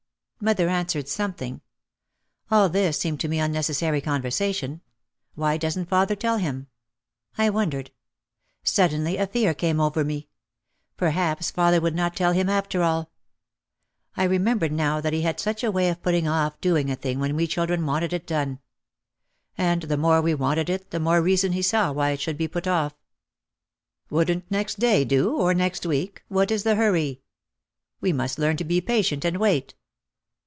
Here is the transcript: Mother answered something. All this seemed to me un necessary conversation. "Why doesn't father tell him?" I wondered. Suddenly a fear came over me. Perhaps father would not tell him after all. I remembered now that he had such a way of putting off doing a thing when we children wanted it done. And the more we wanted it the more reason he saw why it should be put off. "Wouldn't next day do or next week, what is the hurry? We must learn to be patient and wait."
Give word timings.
Mother 0.43 0.69
answered 0.69 1.07
something. 1.07 1.61
All 2.49 2.67
this 2.67 2.97
seemed 2.97 3.19
to 3.19 3.27
me 3.27 3.39
un 3.39 3.51
necessary 3.51 4.01
conversation. 4.01 4.81
"Why 5.35 5.55
doesn't 5.55 5.85
father 5.85 6.15
tell 6.15 6.37
him?" 6.37 6.65
I 7.37 7.51
wondered. 7.51 7.91
Suddenly 8.63 9.17
a 9.17 9.27
fear 9.27 9.53
came 9.53 9.79
over 9.79 10.03
me. 10.03 10.29
Perhaps 10.97 11.51
father 11.51 11.79
would 11.79 11.93
not 11.93 12.15
tell 12.15 12.31
him 12.31 12.49
after 12.49 12.81
all. 12.81 13.11
I 14.17 14.23
remembered 14.23 14.71
now 14.71 14.99
that 14.99 15.13
he 15.13 15.21
had 15.21 15.39
such 15.39 15.63
a 15.63 15.69
way 15.69 15.89
of 15.89 16.01
putting 16.01 16.27
off 16.27 16.59
doing 16.59 16.89
a 16.89 16.95
thing 16.95 17.19
when 17.19 17.35
we 17.35 17.45
children 17.45 17.85
wanted 17.85 18.11
it 18.11 18.25
done. 18.25 18.57
And 19.59 19.83
the 19.83 19.95
more 19.97 20.23
we 20.23 20.33
wanted 20.33 20.71
it 20.71 20.89
the 20.89 20.99
more 20.99 21.21
reason 21.21 21.51
he 21.51 21.61
saw 21.61 21.91
why 21.91 22.09
it 22.09 22.19
should 22.19 22.39
be 22.39 22.47
put 22.47 22.65
off. 22.65 22.95
"Wouldn't 24.09 24.49
next 24.49 24.79
day 24.79 25.05
do 25.05 25.35
or 25.35 25.53
next 25.53 25.85
week, 25.85 26.23
what 26.29 26.49
is 26.49 26.63
the 26.63 26.73
hurry? 26.77 27.21
We 27.99 28.11
must 28.11 28.39
learn 28.39 28.57
to 28.57 28.63
be 28.63 28.81
patient 28.81 29.23
and 29.23 29.37
wait." 29.37 29.75